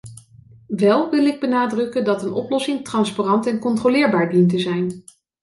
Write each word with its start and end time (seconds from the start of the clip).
Wel 0.67 1.09
wil 1.09 1.25
ik 1.25 1.39
benadrukken 1.39 2.03
dat 2.03 2.23
een 2.23 2.31
oplossing 2.31 2.83
transparant 2.85 3.45
en 3.45 3.59
controleerbaar 3.59 4.29
dient 4.29 4.49
te 4.49 4.59
zijn. 4.59 5.03